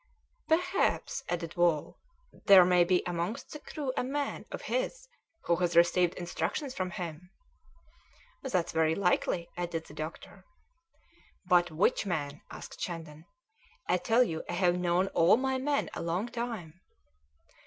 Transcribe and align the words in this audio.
"Perhaps," 0.47 1.23
added 1.29 1.55
Wall, 1.55 1.99
"there 2.47 2.65
may 2.65 2.83
be 2.83 3.03
amongst 3.05 3.51
the 3.51 3.59
crew 3.59 3.93
a 3.95 4.03
man 4.03 4.45
of 4.51 4.63
his 4.63 5.07
who 5.43 5.57
has 5.57 5.75
received 5.75 6.15
instructions 6.15 6.73
from 6.73 6.89
him." 6.89 7.29
"That's 8.41 8.71
very 8.71 8.95
likely," 8.95 9.51
added 9.55 9.85
the 9.85 9.93
doctor. 9.93 10.43
"But 11.45 11.69
which 11.69 12.07
man?" 12.07 12.41
asked 12.49 12.81
Shandon. 12.81 13.27
"I 13.87 13.97
tell 13.97 14.23
you 14.23 14.43
I 14.49 14.53
have 14.53 14.75
known 14.75 15.05
all 15.09 15.37
my 15.37 15.59
men 15.59 15.91
a 15.93 16.01
long 16.01 16.27
time." 16.29 16.81